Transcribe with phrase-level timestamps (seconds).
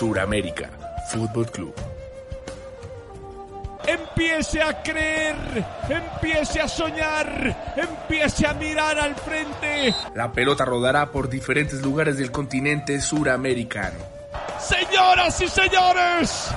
[0.00, 0.70] Suramérica
[1.10, 1.74] Fútbol Club.
[3.86, 5.36] Empiece a creer,
[5.90, 9.94] empiece a soñar, empiece a mirar al frente.
[10.14, 13.98] La pelota rodará por diferentes lugares del continente suramericano.
[14.58, 16.48] Señoras y señores,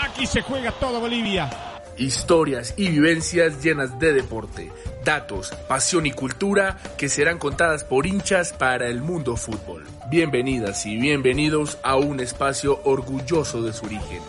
[0.00, 1.50] aquí se juega toda Bolivia.
[1.96, 4.70] Historias y vivencias llenas de deporte,
[5.04, 9.82] datos, pasión y cultura que serán contadas por hinchas para el mundo fútbol.
[10.12, 14.20] Bienvenidas y bienvenidos a un espacio orgulloso de su origen.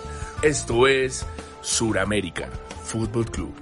[0.42, 1.25] Esto es
[1.59, 2.50] Suramérica
[2.86, 3.53] Fútbol Club.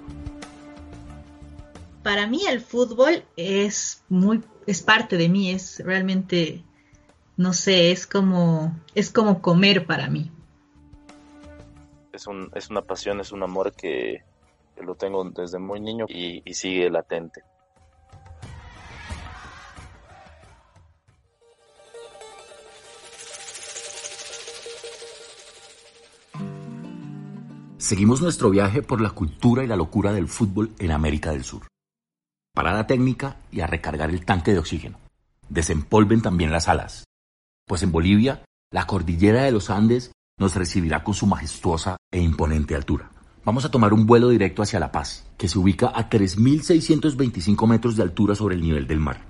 [2.04, 6.64] Para mí el fútbol es muy es parte de mí, es realmente
[7.38, 10.32] no sé, es como es como comer para mí.
[12.14, 14.24] Es, un, es una pasión, es un amor que,
[14.76, 17.42] que lo tengo desde muy niño y, y sigue latente.
[27.92, 31.68] Seguimos nuestro viaje por la cultura y la locura del fútbol en América del Sur.
[32.56, 34.98] Parada técnica y a recargar el tanque de oxígeno.
[35.50, 37.04] Desempolven también las alas.
[37.68, 42.76] Pues en Bolivia, la cordillera de los Andes nos recibirá con su majestuosa e imponente
[42.76, 43.12] altura.
[43.44, 47.98] Vamos a tomar un vuelo directo hacia La Paz, que se ubica a 3.625 metros
[47.98, 49.30] de altura sobre el nivel del mar.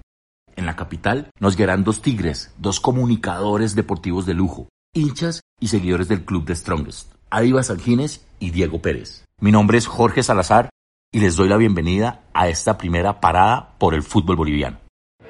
[0.56, 6.08] En la capital nos guiarán dos tigres, dos comunicadores deportivos de lujo, hinchas y seguidores
[6.08, 9.26] del club de Strongest, Adiva Sanjines y Diego Pérez.
[9.40, 10.70] Mi nombre es Jorge Salazar
[11.14, 14.80] y les doy la bienvenida a esta primera parada por el fútbol boliviano.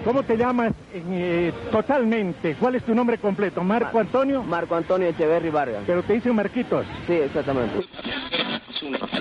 [0.04, 2.56] ¿Cómo te llamas eh, totalmente?
[2.56, 3.64] ¿Cuál es tu nombre completo?
[3.64, 4.42] ¿Marco Antonio?
[4.42, 5.84] Marco Antonio Echeverri Vargas.
[5.86, 6.88] Pero te dicen Marquitos.
[7.06, 7.86] Sí, exactamente.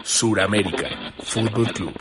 [0.02, 0.88] Suramérica
[1.18, 1.92] Fútbol Club.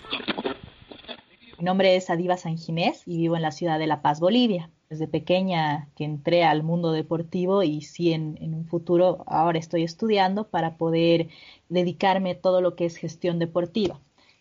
[1.58, 4.70] Mi nombre es Adiva Sanjinés y vivo en la ciudad de La Paz, Bolivia.
[4.90, 9.84] Desde pequeña que entré al mundo deportivo y sí en, en un futuro ahora estoy
[9.84, 11.30] estudiando para poder
[11.70, 14.00] dedicarme a todo lo que es gestión deportiva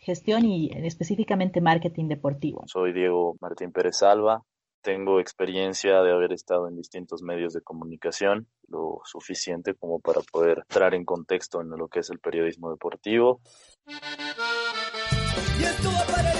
[0.08, 2.64] gestión y específicamente marketing deportivo.
[2.66, 4.42] Soy Diego Martín Pérez Alba.
[4.80, 10.60] Tengo experiencia de haber estado en distintos medios de comunicación, lo suficiente como para poder
[10.60, 13.40] entrar en contexto en lo que es el periodismo deportivo.
[13.86, 16.37] Y esto va para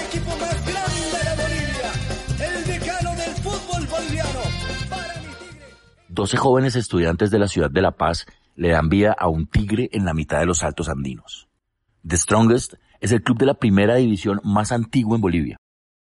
[6.19, 8.25] 12 jóvenes estudiantes de la ciudad de La Paz
[8.57, 11.47] le dan vida a un tigre en la mitad de los altos andinos.
[12.05, 15.55] The Strongest es el club de la primera división más antiguo en Bolivia.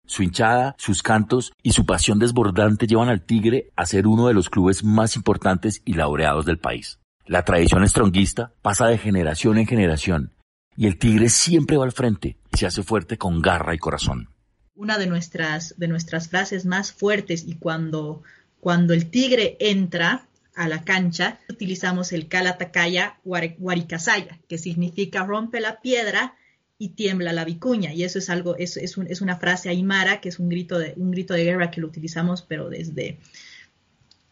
[0.05, 4.35] Su hinchada, sus cantos y su pasión desbordante llevan al Tigre a ser uno de
[4.35, 6.99] los clubes más importantes y laureados del país.
[7.25, 10.33] La tradición stronguista pasa de generación en generación
[10.77, 14.29] y el Tigre siempre va al frente y se hace fuerte con garra y corazón.
[14.75, 18.23] Una de nuestras, de nuestras frases más fuertes y cuando,
[18.61, 25.81] cuando el Tigre entra a la cancha, utilizamos el Calatacaya Huaricasaya, que significa rompe la
[25.81, 26.37] piedra
[26.77, 27.93] y tiembla la vicuña.
[27.93, 30.95] Y eso es algo, es, es, un, una frase aymara, que es un grito, de,
[30.97, 33.19] un grito de guerra que lo utilizamos, pero desde,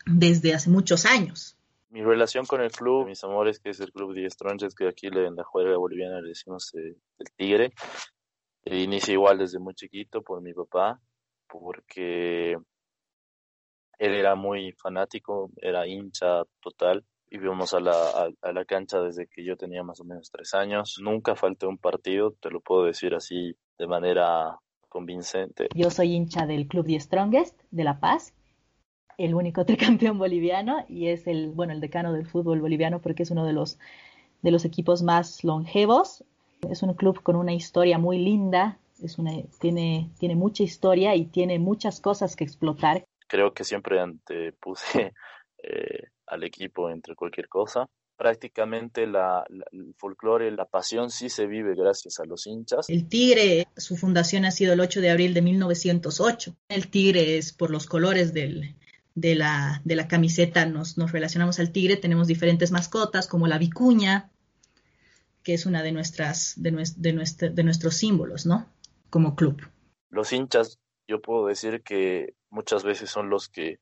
[0.07, 1.57] desde hace muchos años.
[1.91, 5.07] Mi relación con el club, mis amores, que es el club de Strongest, que aquí
[5.07, 7.73] en la juega boliviana le decimos eh, el Tigre,
[8.65, 11.01] e inicia igual desde muy chiquito por mi papá,
[11.47, 12.59] porque
[13.99, 19.27] él era muy fanático, era hincha total íbamos a la, a, a, la cancha desde
[19.27, 20.99] que yo tenía más o menos tres años.
[21.03, 24.59] Nunca falté un partido, te lo puedo decir así de manera
[24.89, 25.69] convincente.
[25.75, 28.35] Yo soy hincha del Club The Strongest de La Paz,
[29.19, 33.31] el único tricampeón boliviano y es el, bueno, el decano del fútbol boliviano porque es
[33.31, 33.79] uno de los,
[34.43, 36.25] de los equipos más longevos.
[36.69, 39.31] Es un club con una historia muy linda, es una,
[39.61, 43.05] tiene, tiene mucha historia y tiene muchas cosas que explotar.
[43.29, 45.13] Creo que siempre antepuse
[45.63, 47.89] eh, al equipo entre cualquier cosa.
[48.17, 52.91] Prácticamente la, la, el folclore, la pasión sí se vive gracias a los hinchas.
[52.91, 56.57] El Tigre, su fundación ha sido el 8 de abril de 1908.
[56.69, 58.75] El Tigre es por los colores del,
[59.21, 63.59] de, la, de la camiseta, nos, nos relacionamos al Tigre, tenemos diferentes mascotas como la
[63.59, 64.31] vicuña,
[65.43, 68.67] que es una de, nuestras, de, de, nuestro, de nuestros símbolos, ¿no?
[69.11, 69.63] Como club.
[70.11, 70.79] Los hinchas,
[71.09, 73.79] yo puedo decir que muchas veces son los que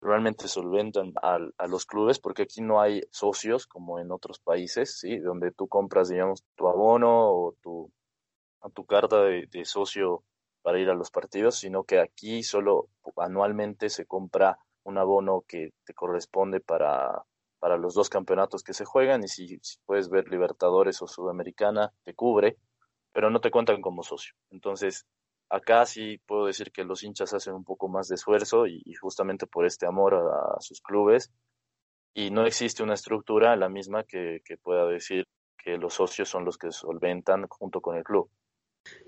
[0.00, 4.98] realmente solventan a, a, los clubes, porque aquí no hay socios como en otros países,
[4.98, 5.18] ¿sí?
[5.18, 7.90] Donde tú compras, digamos, tu abono o tu,
[8.74, 10.24] tu carta de, socio
[10.62, 15.72] para ir a los partidos, sino que aquí solo anualmente se compra un abono que
[15.84, 17.24] te corresponde para,
[17.58, 21.92] para los dos campeonatos que se juegan y si, si, puedes ver Libertadores o Sudamericana,
[22.04, 22.56] te cubre,
[23.12, 24.34] pero no te cuentan como socio.
[24.50, 25.06] Entonces,
[25.50, 29.46] acá sí puedo decir que los hinchas hacen un poco más de esfuerzo y, justamente
[29.46, 31.30] por este amor a, sus clubes.
[32.14, 36.58] Y no existe una estructura la misma que, pueda decir que los socios son los
[36.58, 38.30] que solventan junto con el club.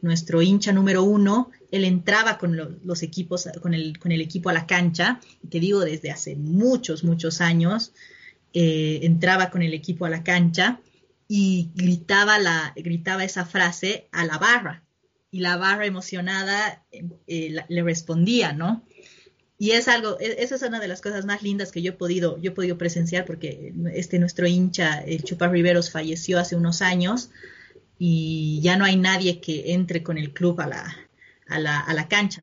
[0.03, 4.51] Nuestro hincha número uno, él entraba con lo, los equipos, con el, con el, equipo
[4.51, 7.95] a la cancha, y te digo desde hace muchos, muchos años,
[8.53, 10.81] eh, entraba con el equipo a la cancha
[11.29, 14.85] y gritaba, la, gritaba esa frase a la barra,
[15.31, 18.85] y la barra emocionada eh, la, le respondía, ¿no?
[19.59, 22.39] Y es algo, esa es una de las cosas más lindas que yo he podido,
[22.39, 27.31] yo he podido presenciar porque este nuestro hincha, el Chupa Riveros, falleció hace unos años
[27.99, 30.97] y ya no hay nadie que entre con el club a la,
[31.47, 32.41] a la, a la cancha.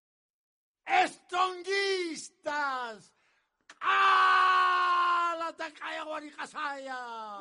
[0.86, 3.12] ¡Estronguistas!
[3.82, 5.56] ¡A la!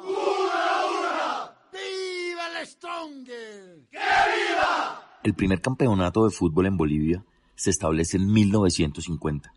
[0.00, 1.52] ¡Una, una!
[1.72, 3.80] ¡Viva el Stronger!
[3.90, 5.05] ¡Que viva!
[5.26, 7.24] El primer campeonato de fútbol en Bolivia
[7.56, 9.52] se establece en 1950.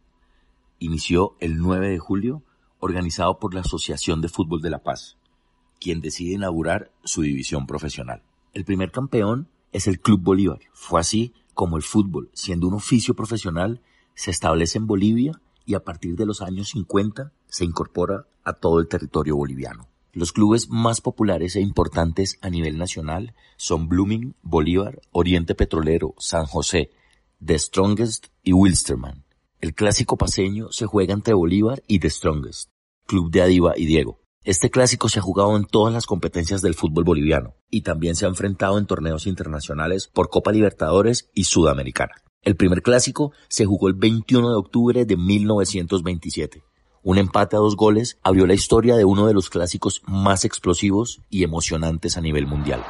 [0.80, 2.42] Inició el 9 de julio,
[2.80, 5.18] organizado por la Asociación de Fútbol de La Paz,
[5.80, 8.24] quien decide inaugurar su división profesional.
[8.56, 10.58] El primer campeón es el Club Bolívar.
[10.74, 13.80] Fue así como el fútbol, siendo un oficio profesional,
[14.16, 18.80] se establece en Bolivia y a partir de los años 50 se incorpora a todo
[18.80, 19.88] el territorio boliviano.
[20.12, 26.46] Los clubes más populares e importantes a nivel nacional son Blooming, Bolívar, Oriente Petrolero, San
[26.46, 26.90] José,
[27.46, 29.24] The Strongest y Wilstermann.
[29.62, 32.72] El clásico paseño se juega entre Bolívar y The Strongest,
[33.06, 34.20] Club de Adiva y Diego.
[34.44, 38.26] Este clásico se ha jugado en todas las competencias del fútbol boliviano y también se
[38.26, 42.16] ha enfrentado en torneos internacionales por Copa Libertadores y Sudamericana.
[42.42, 46.64] El primer clásico se jugó el 21 de octubre de 1927.
[47.02, 51.22] Un empate a dos goles abrió la historia de uno de los clásicos más explosivos
[51.30, 52.84] y emocionantes a nivel mundial.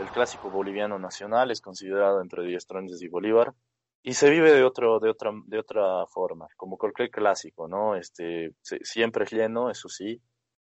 [0.00, 2.66] El clásico boliviano nacional es considerado entre Díaz
[3.00, 3.54] y Bolívar
[4.02, 8.54] y se vive de otro de otra de otra forma como cualquier clásico no este
[8.62, 10.20] siempre es lleno eso sí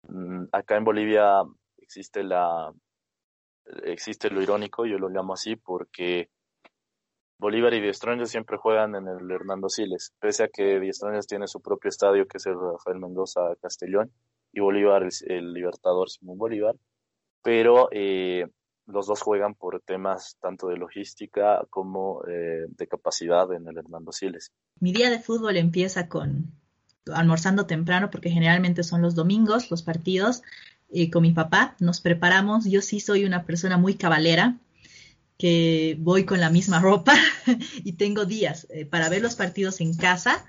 [0.09, 1.43] mm, acá en Bolivia
[1.77, 2.73] existe la
[3.85, 6.31] existe lo irónico yo lo llamo así porque
[7.39, 11.61] Bolívar y Strongers siempre juegan en el Hernando Siles pese a que Strongers tiene su
[11.61, 14.11] propio estadio que es el Rafael Mendoza Castellón
[14.53, 16.75] y Bolívar el, el Libertador Simón Bolívar
[17.43, 18.47] pero eh,
[18.87, 24.13] los dos juegan por temas tanto de logística como eh, de capacidad en el Hernando
[24.13, 24.53] Siles.
[24.81, 26.53] Mi día de fútbol empieza con
[27.13, 30.43] almorzando temprano porque generalmente son los domingos los partidos
[30.91, 31.77] eh, con mi papá.
[31.81, 32.65] Nos preparamos.
[32.65, 34.57] Yo sí soy una persona muy cabalera
[35.39, 37.15] que voy con la misma ropa
[37.85, 40.45] y tengo días eh, para ver los partidos en casa.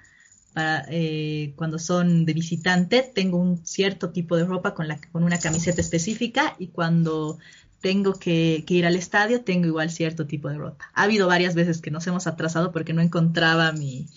[0.54, 5.24] Para, eh, cuando son de visitante tengo un cierto tipo de ropa con, la, con
[5.24, 7.38] una camiseta específica y cuando
[7.82, 10.90] tengo que, que, ir al estadio, tengo igual cierto tipo de ropa.
[10.94, 14.08] Ha habido varias veces que nos hemos atrasado porque no encontraba mi,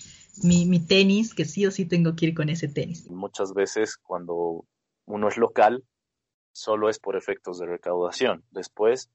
[0.42, 3.08] mi, mi, tenis, que sí o sí tengo que ir con ese tenis.
[3.10, 4.64] Muchas veces cuando
[5.04, 5.84] uno es local,
[6.52, 8.44] solo es por efectos de recaudación.
[8.50, 9.10] Después,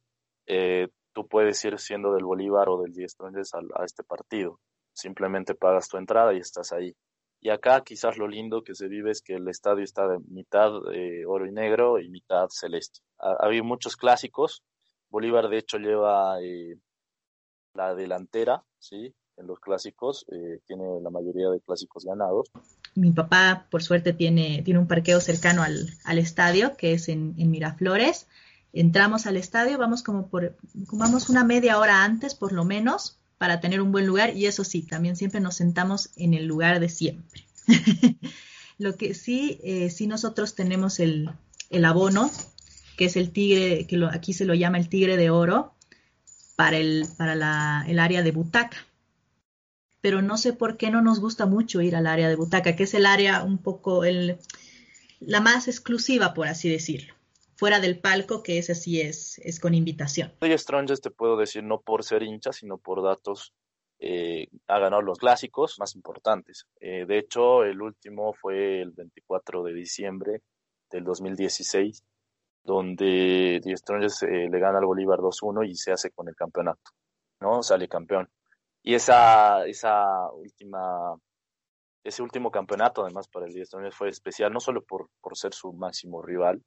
[0.46, 4.60] eh, tú puedes ir siendo del Bolívar o del Diez a, a este partido.
[4.94, 6.94] Simplemente pagas tu entrada y estás ahí.
[7.40, 10.72] Y acá quizás lo lindo que se vive es que el estadio está de mitad
[10.94, 13.00] eh, oro y negro y mitad celeste.
[13.18, 14.62] Ha, ha, habido muchos clásicos.
[15.10, 16.76] Bolívar de hecho lleva eh,
[17.74, 19.14] la delantera, ¿sí?
[19.38, 22.50] En los clásicos, eh, tiene la mayoría de clásicos ganados.
[22.96, 28.28] Mi papá, por suerte, tiene, tiene un parqueo cercano al, estadio, que es en Miraflores.
[28.76, 33.62] Entramos al estadio, vamos como por, vamos una media hora antes, por lo menos, para
[33.62, 36.90] tener un buen lugar y eso sí, también siempre nos sentamos en el lugar de
[36.90, 37.46] siempre.
[38.78, 41.30] lo que sí, eh, sí nosotros tenemos el,
[41.70, 42.30] el, abono,
[42.98, 45.74] que es el tigre, que aquí se lo llama el tigre de oro,
[46.58, 48.86] para, el, para la, el área de butaca.
[50.02, 52.84] Pero no sé por qué no nos gusta mucho ir al área de butaca, que
[52.84, 54.38] es el área un poco, el,
[55.22, 57.15] la más exclusiva, por así decirlo
[57.56, 60.34] fuera del palco, que ese sí es, es con invitación.
[60.40, 63.54] Soy Strongest, te puedo decir, no por ser hincha, sino por datos.
[64.00, 66.68] Eh, ha ganado los clásicos más importantes.
[66.80, 70.42] Eh, de hecho, el último fue el 24 de diciembre
[70.92, 72.04] del 2016,
[72.64, 76.92] donde The Strongest eh, le gana al Bolívar 2-1 y se hace con el campeonato,
[77.40, 77.64] ¿no?
[77.64, 78.30] Sale campeón.
[78.84, 81.16] Y esa, esa última,
[82.04, 85.74] ese último campeonato, además, para el Díaz fue especial, no solo por, por ser su
[85.74, 86.62] máximo rival,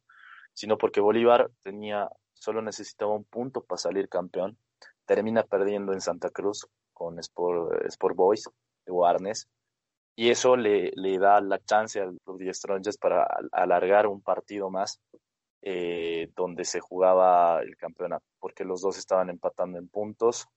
[0.54, 4.58] sino porque Bolívar tenía, solo necesitaba un punto para salir campeón.
[5.06, 8.48] Termina perdiendo en Santa Cruz con Sport, Sport Boys
[8.84, 9.48] de Warnes.
[10.16, 14.68] Y eso le, le da la chance al Club de Strongest para alargar un partido
[14.68, 15.00] más
[15.62, 20.48] eh, donde se jugaba el campeonato, porque los dos estaban empatando en puntos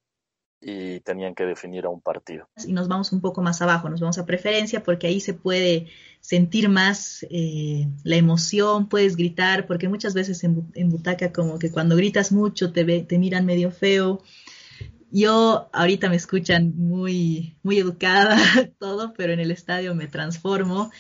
[0.62, 2.48] y tenían que definir a un partido.
[2.66, 5.88] Y nos vamos un poco más abajo, nos vamos a preferencia porque ahí se puede
[6.20, 11.96] sentir más eh, la emoción, puedes gritar, porque muchas veces en, butaca como que cuando
[11.96, 14.22] gritas mucho te, te miran medio feo.
[15.10, 18.38] Yo ahorita me escuchan muy, muy educada
[18.80, 20.92] todo, pero en el estadio me transformo.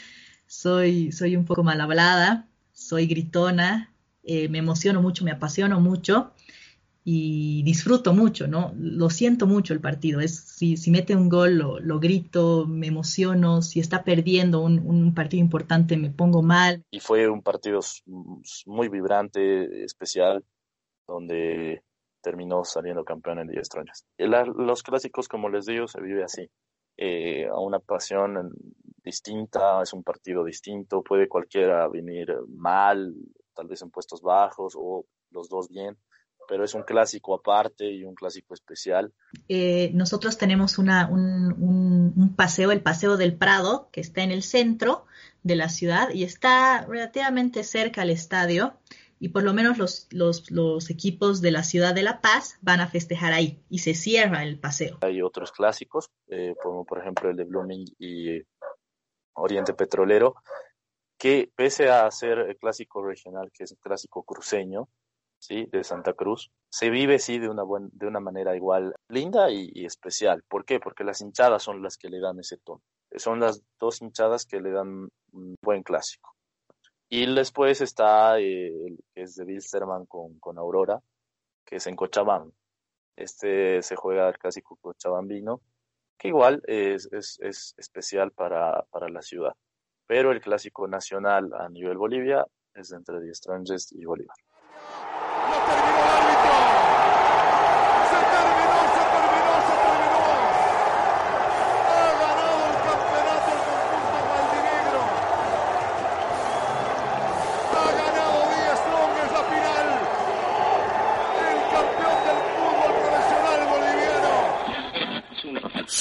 [0.48, 6.34] Soy, soy un poco mal hablada, soy gritona, eh, me emociono mucho, me apasiono mucho
[7.03, 8.74] y disfruto mucho, ¿no?
[8.77, 10.20] Lo siento mucho el partido.
[10.20, 13.62] Es, si, si mete un gol, lo, grito, me emociono.
[13.63, 16.84] Si está perdiendo un, partido importante, me pongo mal.
[16.91, 17.79] Y fue un partido
[18.67, 20.46] muy vibrante, especial,
[21.08, 21.84] donde
[22.22, 24.05] terminó saliendo campeón en 10 troñas.
[24.17, 26.48] Los clásicos, como les digo, se vive así.
[26.98, 28.51] Eh, a una pasión
[29.03, 33.15] distinta, es un partido distinto, puede cualquiera venir mal,
[33.55, 35.98] tal vez en puestos bajos o los dos bien
[36.51, 39.13] pero es un clásico aparte y un clásico especial.
[39.48, 45.05] Eh, nosotros tenemos una, un, paseo, el Paseo del Prado, que está en el centro
[45.43, 48.74] de la ciudad y está relativamente cerca al estadio
[49.17, 52.81] y por lo menos los, los, los, equipos de la ciudad de La Paz van
[52.81, 54.98] a festejar ahí y se cierra el paseo.
[55.03, 58.41] Hay otros clásicos, eh, como por ejemplo el de Blooming y
[59.36, 60.36] Oriente Petrolero,
[61.17, 64.89] que pese a ser el clásico regional, que es un clásico cruceño,
[65.41, 65.65] ¿sí?
[65.71, 69.86] de Santa Cruz, se vive sí de una, buen, de una manera igual linda y,
[69.86, 70.43] especial.
[70.48, 70.79] ¿Por qué?
[70.79, 72.81] Porque las hinchadas son las que le dan ese tono.
[73.15, 76.33] Son las dos hinchadas que le dan un buen clásico.
[77.10, 81.01] Y después está eh, el que es de Wilstermann con, con Aurora,
[81.65, 82.51] que es en Cochabamba.
[83.17, 85.62] Este se juega el clásico cochabambino,
[86.17, 89.53] que igual es, es, es especial para, para la ciudad.
[90.07, 94.38] Pero el clásico nacional a nivel Bolivia es entre The Strangers y Bolívar.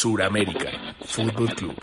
[0.00, 0.71] Suramérica
[1.02, 1.75] Fútbol Club.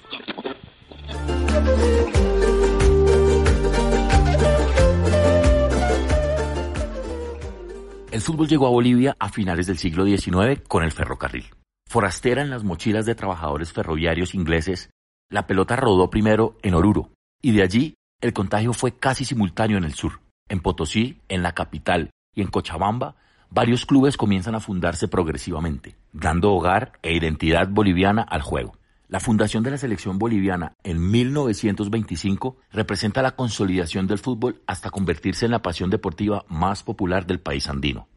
[8.09, 11.45] El fútbol llegó a Bolivia a finales del siglo XIX con el ferrocarril.
[11.87, 14.89] Forastera en las mochilas de trabajadores ferroviarios ingleses,
[15.29, 19.83] la pelota rodó primero en Oruro y de allí el contagio fue casi simultáneo en
[19.83, 20.21] el sur.
[20.49, 23.15] En Potosí, en la capital y en Cochabamba
[23.49, 28.77] varios clubes comienzan a fundarse progresivamente, dando hogar e identidad boliviana al juego.
[29.09, 35.45] La fundación de la selección boliviana en 1925 representa la consolidación del fútbol hasta convertirse
[35.45, 38.09] en la pasión deportiva más popular del país andino.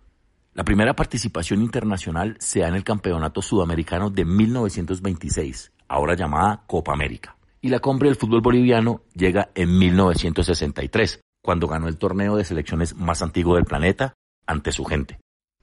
[0.53, 6.93] La primera participación internacional se da en el Campeonato Sudamericano de 1926, ahora llamada Copa
[6.93, 7.37] América.
[7.61, 12.97] Y la cumbre del fútbol boliviano llega en 1963, cuando ganó el torneo de selecciones
[12.97, 14.15] más antiguo del planeta
[14.51, 15.19] ante su gente.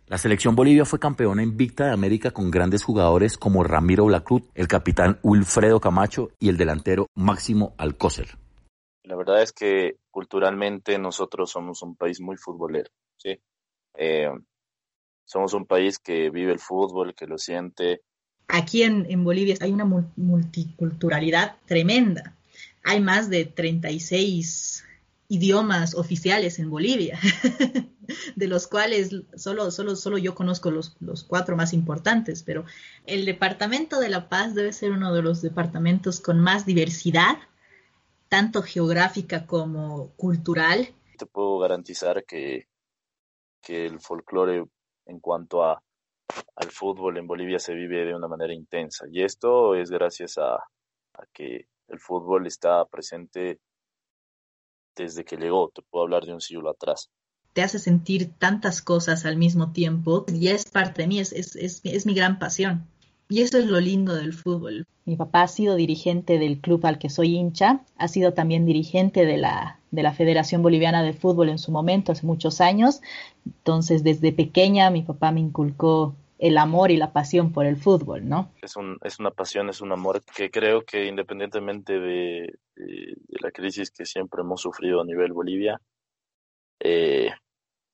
[0.07, 4.69] La selección Bolivia fue campeona invicta de América con grandes jugadores como Ramiro Blacruz, el
[4.69, 8.37] capitán Wilfredo Camacho y el delantero Máximo Alcócer.
[9.03, 13.37] La verdad es que culturalmente nosotros somos un país muy futbolero, ¿sí?
[13.95, 14.29] Eh,
[15.25, 18.01] somos un país que vive el fútbol, que lo siente.
[18.47, 22.37] Aquí en, en Bolivia hay una multiculturalidad tremenda.
[22.85, 24.86] Hay más de 36
[25.29, 27.19] idiomas oficiales en Bolivia,
[28.35, 32.65] de los cuales solo, solo, solo yo conozco los, los, cuatro más importantes, pero
[33.05, 37.37] el Departamento de La Paz debe ser uno de los departamentos con más diversidad,
[38.29, 40.93] tanto geográfica como cultural.
[41.17, 42.67] Te puedo garantizar que,
[43.61, 44.65] que el folclore
[45.05, 45.81] en cuanto a,
[46.55, 50.55] al fútbol en Bolivia se vive de una manera intensa, y esto es gracias a,
[50.55, 53.59] a que el fútbol está presente
[55.03, 57.09] desde que llegó, te puedo hablar de un siglo atrás.
[57.53, 61.81] Te hace sentir tantas cosas al mismo tiempo, ya es parte de mí, es, es,
[61.83, 62.85] es, mi gran pasión.
[63.29, 64.85] Y eso es lo lindo del fútbol.
[65.05, 69.25] Mi papá ha sido dirigente del club al que soy hincha, ha sido también dirigente
[69.25, 73.01] de la, de la Federación Boliviana de Fútbol en su momento, hace muchos años.
[73.45, 78.27] Entonces, desde pequeña mi papá me inculcó el amor y la pasión por el fútbol,
[78.27, 78.53] ¿no?
[78.61, 82.59] Es, un, es una pasión, es un amor que creo que independientemente de,
[83.41, 85.81] la crisis que siempre hemos sufrido a nivel Bolivia,
[86.79, 87.31] eh,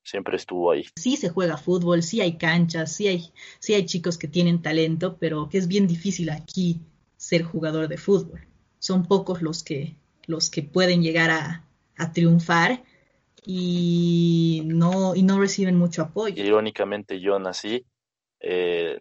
[0.03, 0.85] siempre estuvo ahí.
[0.97, 5.17] Sí se juega fútbol, sí hay canchas, sí hay, sí hay chicos que tienen talento,
[5.17, 6.81] pero que es bien difícil aquí
[7.15, 8.41] ser jugador de fútbol.
[8.79, 9.95] Son pocos los que,
[10.25, 11.65] los que pueden llegar a,
[11.97, 12.83] a triunfar
[13.45, 16.43] y no, y no reciben mucho apoyo.
[16.43, 17.85] Irónicamente yo nací
[18.43, 18.99] eh,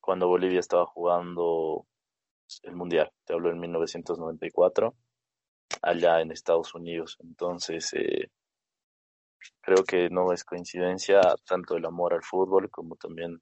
[0.00, 1.86] cuando Bolivia estaba jugando
[2.62, 4.94] el Mundial, te hablo en 1994,
[5.82, 7.16] allá en Estados Unidos.
[7.20, 8.30] Entonces, eh,
[9.60, 13.40] creo que no es coincidencia tanto el amor al fútbol como también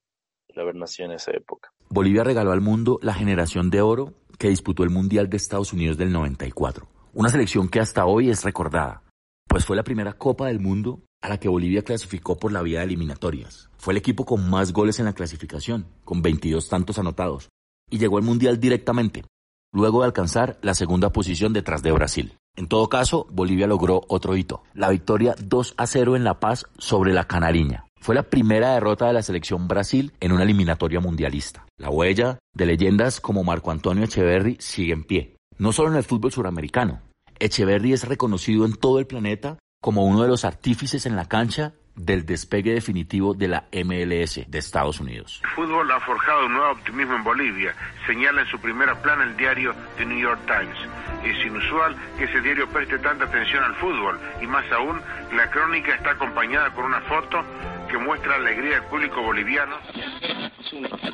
[0.49, 1.71] el haber nacido en esa época.
[1.91, 5.99] Bolivia regaló al mundo la generación de oro que disputó el Mundial de Estados Unidos
[5.99, 9.03] del 94, una selección que hasta hoy es recordada,
[9.47, 12.81] pues fue la primera Copa del Mundo a la que Bolivia clasificó por la vía
[12.81, 13.71] de eliminatorias.
[13.79, 17.49] Fue el equipo con más goles en la clasificación, con 22 tantos anotados,
[17.89, 19.25] y llegó al Mundial directamente,
[19.73, 22.35] luego de alcanzar la segunda posición detrás de Brasil.
[22.57, 26.67] En todo caso, Bolivia logró otro hito, la victoria 2 a 0 en La Paz
[26.77, 27.87] sobre la Canariña.
[28.01, 31.65] Fue la primera derrota de la selección Brasil en una eliminatoria mundialista.
[31.79, 36.03] La huella de leyendas como Marco Antonio Echeverry sigue en pie, no solo en el
[36.03, 37.01] fútbol suramericano.
[37.39, 41.73] Echeverry es reconocido en todo el planeta como uno de los artífices en la cancha
[41.97, 45.41] del despegue definitivo de la MLS de Estados Unidos.
[45.43, 47.75] El fútbol ha forjado un nuevo optimismo en Bolivia,
[48.07, 50.79] señala en su primera plana el diario The New York Times.
[51.25, 55.03] Es inusual que ese diario preste tanta atención al fútbol y más aún,
[55.35, 57.45] la crónica está acompañada con una foto
[57.91, 59.77] que muestra la alegría del público boliviano.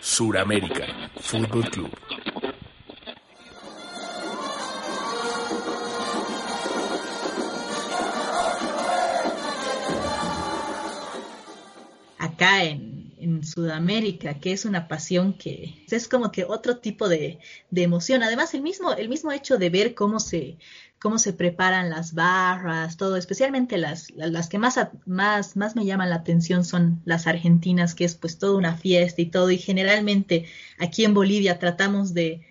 [0.01, 0.85] Suramérica,
[1.21, 1.91] Fútbol Club.
[12.39, 17.41] Acá en, Sudamérica, que es una pasión que es como que otro tipo de,
[17.73, 18.23] emoción.
[18.23, 20.57] Además, el mismo, el mismo hecho de ver cómo se,
[21.01, 26.11] cómo se preparan las barras, todo, especialmente las, las que más, más, más me llaman
[26.11, 29.51] la atención son las argentinas, que es pues toda una fiesta y todo.
[29.51, 30.47] Y generalmente
[30.79, 32.47] aquí en Bolivia tratamos de,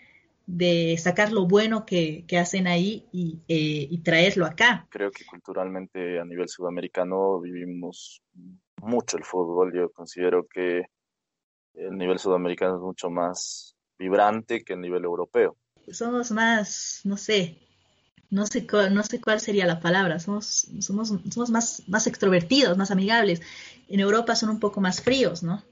[0.47, 4.85] de sacar lo bueno que, hacen ahí y, eh, y traerlo acá.
[4.89, 8.21] Creo que culturalmente a nivel sudamericano vivimos
[8.81, 9.73] mucho el fútbol.
[9.73, 10.85] Yo considero que
[11.73, 15.57] el nivel sudamericano es mucho más vibrante que el nivel europeo.
[15.91, 17.57] Somos más, no sé,
[18.29, 22.91] no sé, no sé cuál sería la palabra, somos, somos, somos más, más extrovertidos, más
[22.91, 23.41] amigables.
[23.87, 25.63] En Europa son un poco más fríos, ¿no?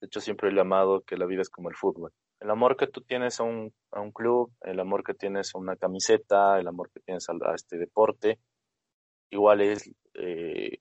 [0.00, 2.12] De hecho, siempre he llamado que la vida es como el fútbol.
[2.40, 5.58] El amor que tú tienes a un, a un club, el amor que tienes a
[5.58, 8.38] una camiseta, el amor que tienes a, este deporte,
[9.30, 10.78] igual es eh,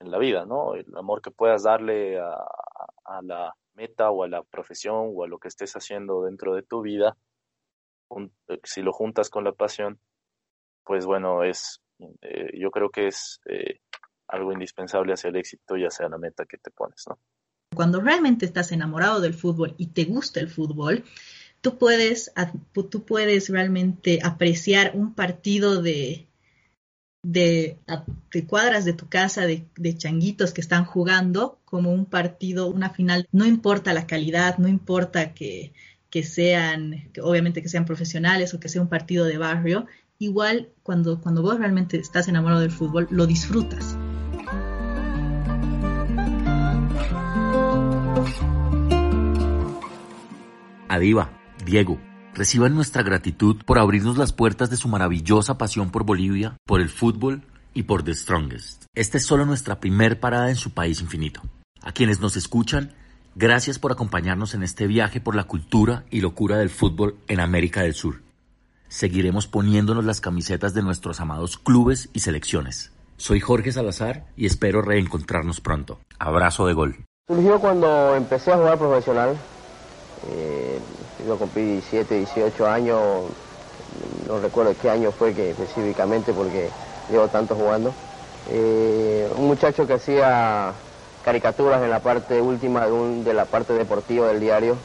[0.00, 0.74] en la vida, ¿no?
[0.74, 5.38] El amor que puedas darle a, la meta o a la profesión o a lo
[5.38, 7.16] que estés haciendo dentro de tu vida,
[8.48, 9.98] eh, si lo juntas con la pasión,
[10.84, 11.80] pues bueno, es,
[12.20, 13.80] eh, yo creo que es eh,
[14.28, 17.18] algo indispensable hacia el éxito y hacia la meta que te pones, ¿no?
[17.74, 21.04] Cuando realmente estás enamorado del fútbol y te gusta el fútbol,
[21.60, 22.32] tú puedes,
[22.90, 26.27] tú puedes realmente apreciar un partido de,
[27.22, 27.78] de,
[28.46, 33.28] cuadras de tu casa, de, changuitos que están jugando como un partido, una final.
[33.32, 35.72] No importa la calidad, no importa que,
[36.22, 39.86] sean, obviamente que sean profesionales o que sea un partido de barrio,
[40.18, 43.96] igual cuando, cuando vos realmente estás enamorado del fútbol, lo disfrutas.
[50.88, 51.30] Adiva,
[51.66, 52.00] Diego,
[52.38, 56.88] Reciban nuestra gratitud por abrirnos las puertas de su maravillosa pasión por Bolivia, por el
[56.88, 57.42] fútbol
[57.74, 58.84] y por The Strongest.
[58.94, 61.42] Esta es solo nuestra primer parada en su país infinito.
[61.82, 62.92] A quienes nos escuchan,
[63.34, 67.82] gracias por acompañarnos en este viaje por la cultura y locura del fútbol en América
[67.82, 68.22] del Sur.
[68.86, 72.92] Seguiremos poniéndonos las camisetas de nuestros amados clubes y selecciones.
[73.16, 75.98] Soy Jorge Salazar y espero reencontrarnos pronto.
[76.20, 77.04] Abrazo de gol.
[77.26, 79.36] Surgió cuando empecé a jugar profesional.
[80.30, 80.78] Eh,
[81.26, 83.00] yo cumplí 17, 18 años,
[84.26, 86.68] no recuerdo qué año fue que específicamente porque
[87.10, 87.92] llevo tanto jugando.
[88.50, 90.72] Eh, un muchacho que hacía
[91.24, 94.76] caricaturas en la parte última de, la parte deportiva del diario.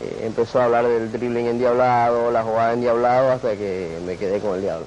[0.00, 4.54] Eh, empezó a hablar del dribbling endiablado, la jugada endiablado, hasta que me quedé con
[4.54, 4.86] el diablo.